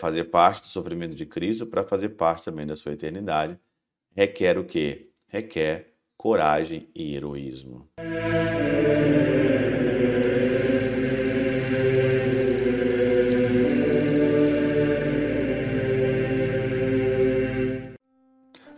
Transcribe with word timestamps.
fazer 0.00 0.24
parte 0.24 0.62
do 0.62 0.66
sofrimento 0.66 1.14
de 1.14 1.26
Cristo 1.26 1.66
para 1.66 1.84
fazer 1.84 2.10
parte 2.10 2.46
também 2.46 2.66
da 2.66 2.74
sua 2.74 2.92
eternidade, 2.92 3.58
requer 4.16 4.58
o 4.58 4.64
quê? 4.64 5.10
Requer 5.28 5.92
coragem 6.16 6.88
e 6.94 7.14
heroísmo. 7.14 7.88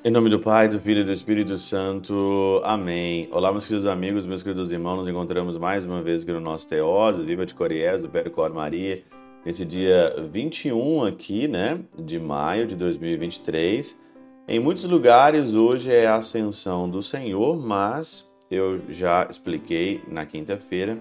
Em 0.04 0.10
nome 0.10 0.28
do 0.28 0.40
Pai, 0.40 0.66
do 0.68 0.80
Filho 0.80 1.02
e 1.02 1.04
do 1.04 1.12
Espírito 1.12 1.56
Santo. 1.56 2.60
Amém. 2.64 3.28
Olá, 3.30 3.52
meus 3.52 3.64
queridos 3.64 3.86
amigos, 3.86 4.26
meus 4.26 4.42
queridos 4.42 4.72
irmãos. 4.72 4.96
Nos 4.96 5.08
encontramos 5.08 5.56
mais 5.56 5.84
uma 5.84 6.02
vez 6.02 6.24
aqui 6.24 6.32
no 6.32 6.40
nosso 6.40 6.68
Teóso, 6.68 7.24
Viva 7.24 7.46
de 7.46 7.54
Coriés, 7.54 8.02
do 8.02 8.08
Percor 8.08 8.52
Maria, 8.52 9.04
nesse 9.44 9.64
dia 9.64 10.14
21 10.30 11.04
aqui, 11.04 11.48
né, 11.48 11.80
de 11.98 12.18
maio 12.18 12.66
de 12.66 12.76
2023. 12.76 14.00
Em 14.48 14.60
muitos 14.60 14.84
lugares 14.84 15.54
hoje 15.54 15.92
é 15.92 16.06
a 16.06 16.16
ascensão 16.16 16.88
do 16.88 17.02
Senhor, 17.02 17.56
mas 17.56 18.30
eu 18.50 18.80
já 18.88 19.26
expliquei 19.30 20.02
na 20.08 20.26
quinta-feira 20.26 20.98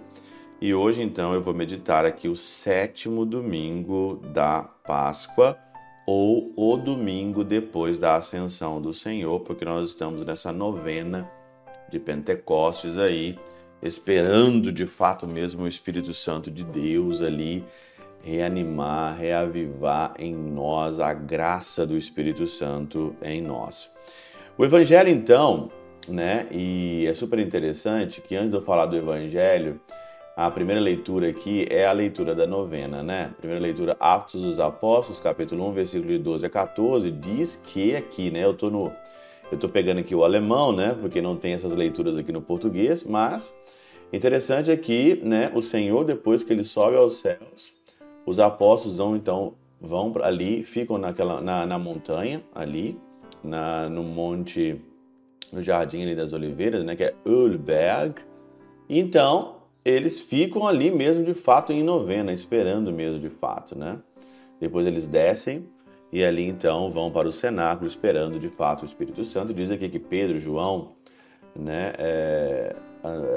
e 0.60 0.74
hoje 0.74 1.02
então 1.02 1.34
eu 1.34 1.42
vou 1.42 1.54
meditar 1.54 2.06
aqui 2.06 2.28
o 2.28 2.36
sétimo 2.36 3.26
domingo 3.26 4.22
da 4.32 4.64
Páscoa 4.64 5.58
ou 6.06 6.54
o 6.56 6.78
domingo 6.78 7.44
depois 7.44 7.98
da 7.98 8.16
ascensão 8.16 8.82
do 8.82 8.94
Senhor, 8.94 9.40
porque 9.42 9.66
nós 9.66 9.90
estamos 9.90 10.24
nessa 10.24 10.52
novena 10.52 11.30
de 11.90 12.00
Pentecostes 12.00 12.98
aí, 12.98 13.38
esperando 13.82 14.72
de 14.72 14.86
fato 14.86 15.28
mesmo 15.28 15.64
o 15.64 15.68
Espírito 15.68 16.14
Santo 16.14 16.52
de 16.52 16.64
Deus 16.64 17.22
ali 17.22 17.64
reanimar, 18.24 19.18
reavivar 19.18 20.14
em 20.18 20.34
nós 20.34 21.00
a 21.00 21.14
graça 21.14 21.86
do 21.86 21.98
Espírito 21.98 22.46
Santo 22.48 23.16
em 23.22 23.42
nós. 23.42 23.90
O 24.58 24.66
Evangelho 24.66 25.10
então, 25.10 25.72
né, 26.08 26.48
e 26.52 27.06
é 27.08 27.14
super 27.14 27.40
interessante 27.40 28.22
que 28.22 28.36
antes 28.36 28.52
de 28.52 28.58
eu 28.58 28.62
falar 28.62 28.86
do 28.86 28.96
Evangelho, 28.96 29.80
a 30.36 30.50
primeira 30.50 30.80
leitura 30.80 31.30
aqui 31.30 31.68
é 31.70 31.86
a 31.86 31.92
leitura 31.92 32.34
da 32.34 32.48
novena, 32.48 33.04
né? 33.04 33.32
Primeira 33.38 33.62
leitura, 33.62 33.98
Atos 34.00 34.42
dos 34.42 34.60
Apóstolos, 34.60 35.20
capítulo 35.20 35.68
1, 35.68 35.74
versículo 35.74 36.10
de 36.10 36.18
12 36.20 36.46
a 36.46 36.50
14, 36.50 37.12
diz 37.12 37.56
que 37.58 37.96
aqui, 37.96 38.32
né? 38.32 38.46
Eu 38.46 38.54
tô 38.54 38.70
no. 38.70 38.92
Eu 39.52 39.58
tô 39.58 39.68
pegando 39.68 40.00
aqui 40.00 40.16
o 40.16 40.24
alemão, 40.24 40.72
né? 40.72 40.98
Porque 41.00 41.22
não 41.22 41.36
tem 41.36 41.54
essas 41.54 41.74
leituras 41.74 42.18
aqui 42.18 42.32
no 42.32 42.42
português, 42.42 43.04
mas 43.04 43.54
interessante 44.14 44.72
é 44.72 44.78
que, 44.78 45.16
né, 45.22 45.52
o 45.54 45.62
Senhor, 45.62 46.06
depois 46.06 46.44
que 46.44 46.54
ele 46.54 46.64
sobe 46.64 46.96
aos 46.96 47.18
céus, 47.18 47.74
os 48.26 48.40
apóstolos 48.40 48.98
vão 48.98 49.16
então 49.16 49.54
vão 49.80 50.14
ali, 50.22 50.64
ficam 50.64 50.98
naquela, 50.98 51.42
na, 51.42 51.66
na 51.66 51.80
montanha, 51.80 52.44
ali, 52.54 53.00
na, 53.44 53.90
no 53.90 54.04
monte, 54.04 54.80
no 55.52 55.62
jardim 55.62 56.04
ali 56.04 56.16
das 56.16 56.34
oliveiras, 56.34 56.86
né? 56.86 56.96
Que 56.96 57.06
é 57.06 57.16
Ölberg. 57.26 58.22
Então, 58.88 59.56
eles 59.84 60.20
ficam 60.20 60.68
ali 60.68 60.92
mesmo 60.92 61.24
de 61.24 61.34
fato 61.34 61.74
em 61.74 61.84
novena, 61.84 62.32
esperando 62.32 62.92
mesmo 62.92 63.20
de 63.20 63.30
fato, 63.30 63.76
né? 63.76 63.98
Depois 64.60 64.86
eles 64.86 65.08
descem 65.08 65.66
e 66.12 66.24
ali 66.24 66.46
então 66.46 66.92
vão 66.92 67.10
para 67.10 67.28
o 67.28 67.32
cenáculo 67.32 67.88
esperando 67.88 68.38
de 68.38 68.50
fato 68.50 68.84
o 68.84 68.86
Espírito 68.86 69.26
Santo. 69.26 69.54
Diz 69.54 69.72
aqui 69.72 69.90
que 69.90 69.98
Pedro, 69.98 70.40
João, 70.40 70.92
né, 71.56 71.94
é, 71.98 72.76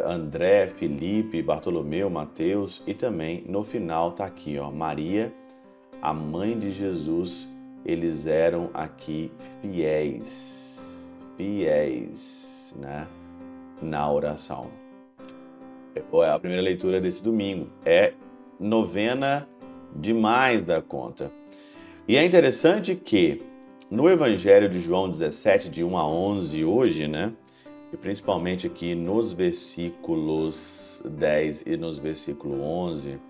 André, 0.07 0.67
Felipe, 0.69 1.43
Bartolomeu, 1.43 2.11
Mateus 2.11 2.83
e 2.87 2.93
também 2.93 3.45
no 3.49 3.63
final 3.63 4.13
tá 4.13 4.27
aqui, 4.27 4.59
ó, 4.59 4.71
Maria, 4.71 5.33
a 6.03 6.13
mãe 6.13 6.59
de 6.59 6.71
Jesus, 6.71 7.49
eles 7.85 8.27
eram 8.27 8.69
aqui 8.75 9.33
fiéis, 9.63 11.13
fiéis, 11.37 12.75
né, 12.77 13.07
na 13.81 14.11
oração. 14.11 14.69
É 15.95 16.29
a 16.29 16.39
primeira 16.39 16.63
leitura 16.63 17.01
desse 17.01 17.23
domingo. 17.23 17.69
É 17.85 18.13
novena 18.59 19.49
demais 19.95 20.63
da 20.65 20.83
conta. 20.83 21.31
E 22.07 22.17
é 22.17 22.25
interessante 22.25 22.95
que 22.97 23.41
no 23.91 24.09
Evangelho 24.09 24.69
de 24.69 24.81
João 24.81 25.09
17, 25.09 25.71
de 25.71 25.85
1 25.85 25.97
a 25.97 26.07
11, 26.07 26.65
hoje, 26.65 27.07
né? 27.07 27.33
E 27.95 27.97
principalmente 27.97 28.67
aqui 28.67 28.93
nos 28.93 29.33
versículos 29.33 31.01
10 31.09 31.63
e 31.65 31.77
nos 31.77 31.97
versículo 31.97 32.61
11, 32.61 33.21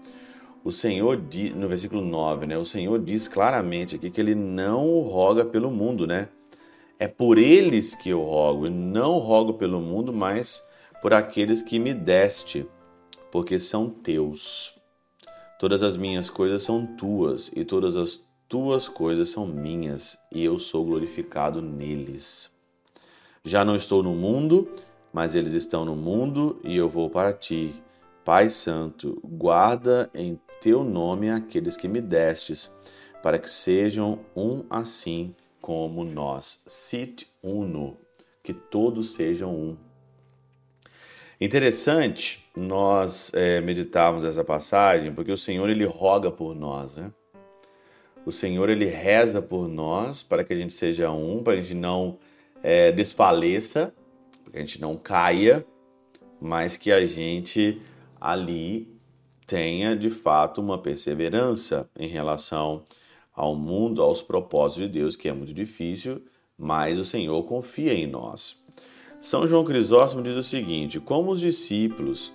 o 0.64 0.72
Senhor, 0.72 1.22
no 1.54 1.68
versículo 1.68 2.00
9, 2.00 2.46
né? 2.46 2.56
O 2.56 2.64
Senhor 2.64 2.98
diz 2.98 3.28
claramente 3.28 3.96
aqui 3.96 4.10
que 4.10 4.18
ele 4.18 4.34
não 4.34 5.00
roga 5.00 5.44
pelo 5.44 5.70
mundo, 5.70 6.06
né? 6.06 6.30
É 6.98 7.06
por 7.06 7.36
eles 7.36 7.94
que 7.94 8.08
eu 8.08 8.22
rogo, 8.22 8.70
não 8.70 9.18
rogo 9.18 9.52
pelo 9.52 9.82
mundo, 9.82 10.14
mas 10.14 10.66
por 11.02 11.12
aqueles 11.12 11.60
que 11.60 11.78
me 11.78 11.92
deste, 11.92 12.66
porque 13.30 13.58
são 13.58 13.90
teus. 13.90 14.80
Todas 15.58 15.82
as 15.82 15.94
minhas 15.94 16.30
coisas 16.30 16.62
são 16.62 16.86
tuas, 16.96 17.52
e 17.54 17.66
todas 17.66 17.96
as 17.96 18.24
tuas 18.48 18.88
coisas 18.88 19.28
são 19.28 19.46
minhas, 19.46 20.16
e 20.32 20.42
eu 20.42 20.58
sou 20.58 20.86
glorificado 20.86 21.60
neles. 21.60 22.54
Já 23.46 23.62
não 23.62 23.76
estou 23.76 24.02
no 24.02 24.14
mundo, 24.14 24.72
mas 25.12 25.34
eles 25.34 25.52
estão 25.52 25.84
no 25.84 25.94
mundo, 25.94 26.58
e 26.64 26.74
eu 26.74 26.88
vou 26.88 27.10
para 27.10 27.30
ti. 27.30 27.74
Pai 28.24 28.48
Santo, 28.48 29.20
guarda 29.22 30.08
em 30.14 30.40
teu 30.62 30.82
nome 30.82 31.30
aqueles 31.30 31.76
que 31.76 31.86
me 31.86 32.00
destes, 32.00 32.70
para 33.22 33.38
que 33.38 33.50
sejam 33.50 34.20
um 34.34 34.64
assim 34.70 35.34
como 35.60 36.04
nós. 36.04 36.62
Sit 36.66 37.26
uno, 37.42 37.98
que 38.42 38.54
todos 38.54 39.12
sejam 39.12 39.54
um. 39.54 39.76
Interessante 41.38 42.48
nós 42.56 43.30
é, 43.34 43.60
meditarmos 43.60 44.24
essa 44.24 44.42
passagem, 44.42 45.12
porque 45.12 45.30
o 45.30 45.36
Senhor 45.36 45.68
ele 45.68 45.84
roga 45.84 46.30
por 46.30 46.54
nós, 46.54 46.96
né? 46.96 47.12
O 48.24 48.32
Senhor 48.32 48.70
ele 48.70 48.86
reza 48.86 49.42
por 49.42 49.68
nós 49.68 50.22
para 50.22 50.42
que 50.42 50.54
a 50.54 50.56
gente 50.56 50.72
seja 50.72 51.10
um, 51.10 51.42
para 51.42 51.52
a 51.52 51.56
gente 51.56 51.74
não 51.74 52.18
é, 52.64 52.90
desfaleça, 52.90 53.92
que 54.50 54.56
a 54.56 54.60
gente 54.60 54.80
não 54.80 54.96
caia, 54.96 55.66
mas 56.40 56.78
que 56.78 56.90
a 56.90 57.04
gente 57.04 57.78
ali 58.18 58.88
tenha 59.46 59.94
de 59.94 60.08
fato 60.08 60.62
uma 60.62 60.78
perseverança 60.78 61.86
em 61.94 62.08
relação 62.08 62.82
ao 63.34 63.54
mundo, 63.54 64.02
aos 64.02 64.22
propósitos 64.22 64.84
de 64.84 64.88
Deus, 64.88 65.14
que 65.14 65.28
é 65.28 65.32
muito 65.34 65.52
difícil, 65.52 66.22
mas 66.56 66.98
o 66.98 67.04
Senhor 67.04 67.42
confia 67.42 67.92
em 67.92 68.06
nós. 68.06 68.56
São 69.20 69.46
João 69.46 69.62
Crisóstomo 69.62 70.22
diz 70.22 70.34
o 70.34 70.42
seguinte: 70.42 70.98
Como 70.98 71.32
os 71.32 71.40
discípulos, 71.40 72.32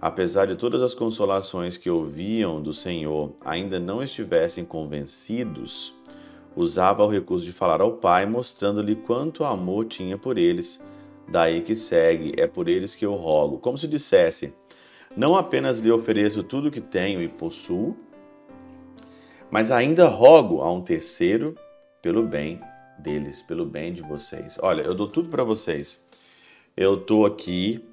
apesar 0.00 0.46
de 0.46 0.54
todas 0.54 0.82
as 0.82 0.94
consolações 0.94 1.76
que 1.76 1.90
ouviam 1.90 2.62
do 2.62 2.72
Senhor, 2.72 3.32
ainda 3.44 3.80
não 3.80 4.00
estivessem 4.00 4.64
convencidos, 4.64 5.92
usava 6.56 7.04
o 7.04 7.08
recurso 7.08 7.44
de 7.44 7.52
falar 7.52 7.80
ao 7.80 7.92
Pai, 7.92 8.26
mostrando-lhe 8.26 8.96
quanto 8.96 9.44
amor 9.44 9.86
tinha 9.86 10.18
por 10.18 10.38
eles. 10.38 10.80
Daí 11.28 11.62
que 11.62 11.74
segue: 11.74 12.32
É 12.36 12.46
por 12.46 12.68
eles 12.68 12.94
que 12.94 13.04
eu 13.04 13.14
rogo. 13.14 13.58
Como 13.58 13.78
se 13.78 13.88
dissesse: 13.88 14.52
Não 15.16 15.34
apenas 15.34 15.78
lhe 15.78 15.90
ofereço 15.90 16.42
tudo 16.42 16.70
que 16.70 16.80
tenho 16.80 17.22
e 17.22 17.28
possuo, 17.28 17.96
mas 19.50 19.70
ainda 19.70 20.08
rogo 20.08 20.60
a 20.60 20.72
um 20.72 20.80
terceiro 20.80 21.54
pelo 22.02 22.22
bem 22.22 22.60
deles, 22.98 23.42
pelo 23.42 23.64
bem 23.64 23.92
de 23.92 24.02
vocês. 24.02 24.58
Olha, 24.62 24.82
eu 24.82 24.94
dou 24.94 25.08
tudo 25.08 25.28
para 25.28 25.44
vocês 25.44 26.04
eu 26.76 26.96
tô 26.96 27.24
aqui, 27.24 27.84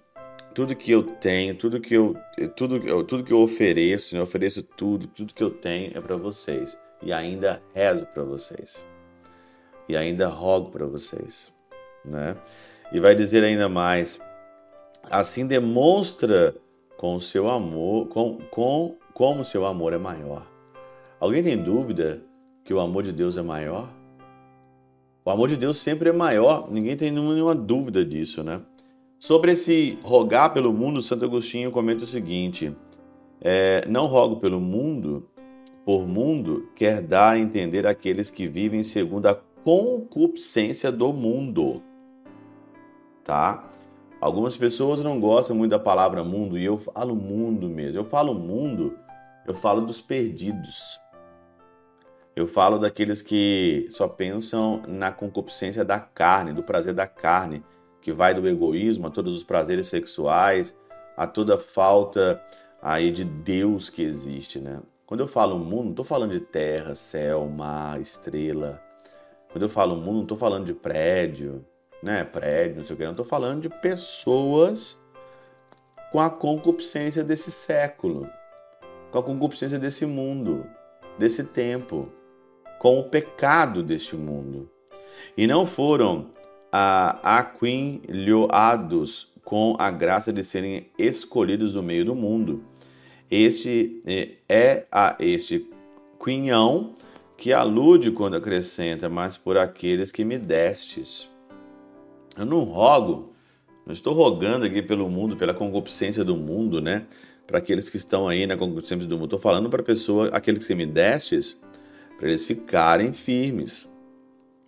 tudo 0.55 0.75
que 0.75 0.91
eu 0.91 1.03
tenho, 1.03 1.55
tudo 1.55 1.79
que 1.79 1.93
eu, 1.93 2.16
tudo, 2.55 3.03
tudo 3.03 3.23
que 3.23 3.31
eu 3.31 3.39
ofereço, 3.39 4.16
né? 4.16 4.19
eu 4.19 4.23
ofereço 4.23 4.63
tudo, 4.63 5.07
tudo 5.07 5.33
que 5.33 5.43
eu 5.43 5.51
tenho 5.51 5.91
é 5.95 6.01
para 6.01 6.17
vocês 6.17 6.78
e 7.01 7.12
ainda 7.12 7.62
rezo 7.73 8.06
para 8.07 8.23
vocês 8.23 8.85
e 9.91 9.97
ainda 9.97 10.28
rogo 10.28 10.70
para 10.70 10.85
vocês, 10.85 11.53
né? 12.05 12.35
E 12.93 12.99
vai 12.99 13.14
dizer 13.14 13.43
ainda 13.43 13.67
mais, 13.67 14.20
assim 15.09 15.46
demonstra 15.46 16.55
com 16.97 17.20
seu 17.20 17.49
amor, 17.49 18.08
com, 18.08 18.37
com 18.49 18.96
como 19.14 19.43
seu 19.43 19.66
amor 19.66 19.93
é 19.93 19.97
maior. 19.97 20.47
Alguém 21.20 21.43
tem 21.43 21.58
dúvida 21.58 22.22
que 22.64 22.73
o 22.73 22.79
amor 22.79 23.03
de 23.03 23.11
Deus 23.11 23.37
é 23.37 23.41
maior? 23.41 23.90
O 25.23 25.29
amor 25.29 25.49
de 25.49 25.58
Deus 25.58 25.78
sempre 25.78 26.09
é 26.09 26.14
maior, 26.14 26.72
ninguém 26.72 26.96
tem 26.96 27.11
nenhuma 27.11 27.53
dúvida 27.53 28.03
disso, 28.03 28.43
né? 28.43 28.61
Sobre 29.20 29.52
esse 29.52 29.99
rogar 30.02 30.53
pelo 30.53 30.73
mundo, 30.73 31.02
Santo 31.02 31.25
Agostinho 31.25 31.70
comenta 31.70 32.05
o 32.05 32.08
seguinte: 32.08 32.75
é, 33.40 33.85
não 33.87 34.08
rogo 34.08 34.37
pelo 34.37 34.59
mundo, 34.59 35.29
por 35.85 36.07
mundo, 36.07 36.69
quer 36.75 37.01
dar 37.01 37.31
a 37.31 37.39
entender 37.39 37.87
aqueles 37.87 38.29
que 38.29 38.47
vivem 38.47 38.83
segundo 38.83 39.28
a 39.28 39.35
concupiscência 39.63 40.91
do 40.91 41.11
mundo. 41.11 41.81
Tá? 43.23 43.69
Algumas 44.19 44.55
pessoas 44.55 45.01
não 45.01 45.19
gostam 45.19 45.55
muito 45.55 45.72
da 45.72 45.79
palavra 45.79 46.23
mundo 46.23 46.57
e 46.57 46.63
eu 46.63 46.78
falo 46.78 47.16
mundo 47.16 47.67
mesmo. 47.67 47.99
Eu 47.99 48.05
falo 48.05 48.33
mundo, 48.33 48.97
eu 49.47 49.53
falo 49.53 49.81
dos 49.81 49.99
perdidos. 49.99 50.99
Eu 52.35 52.47
falo 52.47 52.77
daqueles 52.77 53.22
que 53.22 53.87
só 53.91 54.07
pensam 54.07 54.81
na 54.87 55.11
concupiscência 55.11 55.84
da 55.84 55.99
carne, 55.99 56.53
do 56.53 56.63
prazer 56.63 56.93
da 56.93 57.05
carne, 57.07 57.63
que 58.01 58.13
vai 58.13 58.34
do 58.34 58.47
egoísmo 58.47 59.07
a 59.07 59.11
todos 59.11 59.35
os 59.35 59.43
prazeres 59.43 59.87
sexuais, 59.87 60.75
a 61.17 61.27
toda 61.27 61.57
falta 61.57 62.41
aí 62.81 63.11
de 63.11 63.25
Deus 63.25 63.89
que 63.89 64.01
existe, 64.01 64.59
né? 64.59 64.79
Quando 65.11 65.19
eu 65.19 65.28
falo 65.28 65.59
mundo, 65.59 65.84
não 65.84 65.90
estou 65.90 66.05
falando 66.05 66.31
de 66.31 66.40
terra, 66.40 66.96
céu, 66.96 67.46
mar, 67.46 67.99
estrela. 67.99 68.81
Quando 69.52 69.63
eu 69.63 69.69
falo 69.69 69.97
mundo, 69.97 70.13
não 70.13 70.22
estou 70.22 70.37
falando 70.37 70.66
de 70.66 70.73
prédio, 70.73 71.66
né? 72.02 72.23
Prédio, 72.23 72.78
não 72.78 72.85
sei 72.85 72.93
o 72.93 72.97
que, 72.97 73.03
não 73.03 73.11
estou 73.11 73.25
falando 73.25 73.59
de 73.59 73.67
pessoas 73.67 74.97
com 76.13 76.22
a 76.22 76.29
concupiscência 76.29 77.25
desse 77.25 77.52
século, 77.52 78.25
com 79.11 79.19
a 79.19 79.23
concupiscência 79.23 79.78
desse 79.78 80.05
mundo, 80.05 80.66
desse 81.19 81.43
tempo, 81.43 82.08
com 82.79 82.97
o 82.97 83.03
pecado 83.03 83.84
deste 83.84 84.16
mundo. 84.16 84.72
E 85.35 85.46
não 85.46 85.66
foram 85.66 86.29
aquinhoados 87.22 89.34
com 89.43 89.75
a 89.78 89.91
graça 89.91 90.31
de 90.31 90.41
serem 90.41 90.90
escolhidos 90.97 91.73
do 91.73 91.84
meio 91.84 92.05
do 92.05 92.16
mundo. 92.16 92.63
Este 93.31 94.01
é, 94.05 94.29
é 94.49 94.85
a 94.91 95.16
este 95.22 95.66
quinhão 96.22 96.93
que 97.37 97.53
alude 97.53 98.11
quando 98.11 98.35
acrescenta, 98.35 99.07
mas 99.07 99.37
por 99.37 99.57
aqueles 99.57 100.11
que 100.11 100.25
me 100.25 100.37
destes. 100.37 101.29
Eu 102.37 102.45
não 102.45 102.63
rogo, 102.63 103.33
não 103.85 103.93
estou 103.93 104.13
rogando 104.13 104.66
aqui 104.66 104.81
pelo 104.81 105.09
mundo, 105.09 105.37
pela 105.37 105.53
concupiscência 105.53 106.25
do 106.25 106.35
mundo, 106.35 106.81
né? 106.81 107.05
Para 107.47 107.59
aqueles 107.59 107.89
que 107.89 107.97
estão 107.97 108.28
aí 108.28 108.45
na 108.45 108.57
concupiscência 108.57 109.07
do 109.07 109.16
mundo. 109.16 109.25
Estou 109.25 109.39
falando 109.39 109.69
para 109.69 109.81
a 109.81 109.85
pessoa, 109.85 110.27
aqueles 110.34 110.67
que 110.67 110.75
me 110.75 110.85
destes, 110.85 111.57
para 112.19 112.27
eles 112.27 112.45
ficarem 112.45 113.13
firmes. 113.13 113.89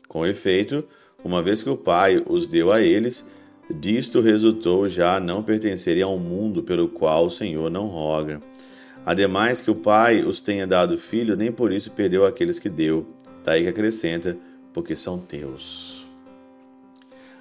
Com 0.07 0.25
efeito, 0.25 0.85
uma 1.23 1.43
vez 1.43 1.61
que 1.61 1.69
o 1.69 1.77
Pai 1.77 2.23
os 2.25 2.47
deu 2.47 2.71
a 2.71 2.81
eles, 2.81 3.25
disto 3.69 4.19
resultou 4.19 4.87
já 4.87 5.19
não 5.19 5.43
pertencerem 5.43 6.01
ao 6.01 6.17
mundo 6.17 6.63
pelo 6.63 6.87
qual 6.87 7.25
o 7.25 7.29
Senhor 7.29 7.69
não 7.69 7.87
roga. 7.87 8.41
Ademais 9.05 9.61
que 9.61 9.69
o 9.69 9.75
Pai 9.75 10.21
os 10.23 10.39
tenha 10.39 10.65
dado 10.65 10.97
filho, 10.97 11.35
nem 11.35 11.51
por 11.51 11.71
isso 11.71 11.91
perdeu 11.91 12.25
aqueles 12.25 12.59
que 12.59 12.69
deu. 12.69 13.05
Daí 13.43 13.63
que 13.63 13.69
acrescenta, 13.69 14.37
porque 14.73 14.95
são 14.95 15.19
teus. 15.19 16.07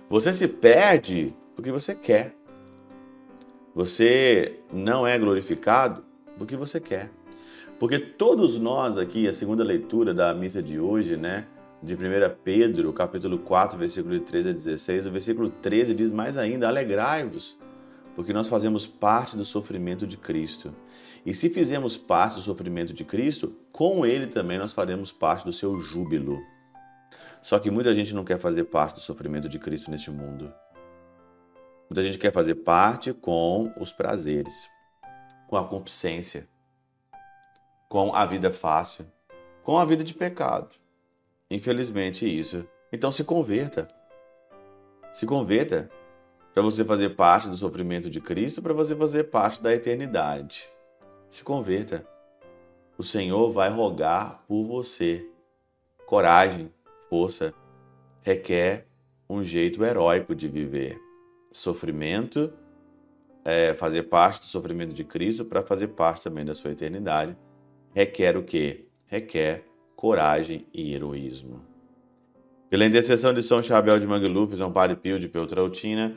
Você 0.09 0.33
se 0.35 0.49
perde 0.49 1.33
porque 1.55 1.71
você 1.71 1.95
quer. 1.95 2.35
Você 3.75 4.61
não 4.73 5.07
é 5.07 5.19
glorificado 5.19 6.05
porque 6.37 6.57
você 6.57 6.81
quer. 6.81 7.11
Porque 7.79 7.99
todos 7.99 8.59
nós 8.59 8.99
aqui, 8.99 9.27
a 9.27 9.33
segunda 9.33 9.65
leitura 9.65 10.13
da 10.13 10.35
missa 10.35 10.63
de 10.63 10.79
hoje, 10.79 11.17
né, 11.17 11.47
de 11.83 11.95
1 11.95 11.99
Pedro, 12.45 12.93
capítulo 12.93 13.39
4, 13.39 13.79
versículo 13.79 14.21
13 14.21 14.51
a 14.51 14.53
16, 14.53 15.07
o 15.07 15.11
versículo 15.11 15.51
13 15.51 15.95
diz 15.95 16.11
mais 16.11 16.37
ainda: 16.37 16.69
alegrai-vos, 16.69 17.59
porque 18.15 18.33
nós 18.33 18.49
fazemos 18.49 18.87
parte 18.87 19.37
do 19.37 19.45
sofrimento 19.45 20.07
de 20.07 20.17
Cristo. 20.17 20.75
E 21.25 21.35
se 21.35 21.49
fizemos 21.49 21.97
parte 21.97 22.35
do 22.35 22.43
sofrimento 22.43 22.93
de 22.93 23.05
Cristo, 23.05 23.57
com 23.73 24.05
ele 24.05 24.27
também 24.27 24.59
nós 24.59 24.73
faremos 24.73 25.13
parte 25.13 25.45
do 25.45 25.53
seu 25.53 25.79
júbilo. 25.79 26.41
Só 27.43 27.59
que 27.59 27.71
muita 27.71 27.95
gente 27.95 28.15
não 28.15 28.25
quer 28.25 28.39
fazer 28.39 28.65
parte 28.65 28.95
do 28.95 29.01
sofrimento 29.01 29.49
de 29.49 29.59
Cristo 29.59 29.91
neste 29.91 30.11
mundo. 30.11 30.53
Muita 31.89 32.03
gente 32.03 32.19
quer 32.19 32.33
fazer 32.33 32.57
parte 32.57 33.13
com 33.13 33.73
os 33.79 33.93
prazeres, 33.93 34.69
com 35.49 35.57
a 35.57 35.65
concupiscência, 35.65 36.49
com 37.89 38.15
a 38.15 38.25
vida 38.25 38.51
fácil, 38.51 39.07
com 39.63 39.77
a 39.77 39.85
vida 39.85 40.03
de 40.03 40.15
pecado. 40.15 40.75
Infelizmente, 41.51 42.27
isso. 42.27 42.67
Então 42.93 43.13
se 43.13 43.25
converta. 43.25 43.89
Se 45.13 45.27
converta 45.27 45.91
para 46.53 46.63
você 46.63 46.85
fazer 46.85 47.11
parte 47.11 47.49
do 47.49 47.57
sofrimento 47.57 48.11
de 48.11 48.21
Cristo, 48.21 48.61
para 48.61 48.75
você 48.75 48.95
fazer 48.95 49.25
parte 49.25 49.63
da 49.63 49.73
eternidade. 49.73 50.69
Se 51.31 51.43
converta. 51.43 52.07
O 52.99 53.03
Senhor 53.03 53.51
vai 53.53 53.71
rogar 53.71 54.45
por 54.47 54.65
você. 54.65 55.27
Coragem, 56.07 56.71
força, 57.09 57.55
requer 58.21 58.87
um 59.29 59.43
jeito 59.43 59.83
heróico 59.83 60.35
de 60.35 60.47
viver. 60.47 61.01
Sofrimento, 61.51 62.53
é, 63.45 63.75
fazer 63.75 64.05
parte 64.05 64.41
do 64.41 64.47
sofrimento 64.47 64.93
de 64.93 65.05
Cristo 65.05 65.45
para 65.45 65.63
fazer 65.63 65.89
parte 65.89 66.23
também 66.23 66.45
da 66.45 66.55
sua 66.55 66.73
eternidade, 66.73 67.37
requer 67.95 68.37
o 68.37 68.43
quê? 68.43 68.85
Requer 69.07 69.65
coragem 69.97 70.67
e 70.73 70.95
heroísmo. 70.95 71.63
Pela 72.69 72.85
intercessão 72.85 73.35
de 73.35 73.43
São 73.43 73.63
Chabel 73.63 73.99
de 73.99 74.07
Mangluf, 74.07 74.57
São 74.57 74.73
Padre 74.73 74.97
Pio 74.97 75.19
de 75.19 75.29
Peltrautina, 75.29 76.17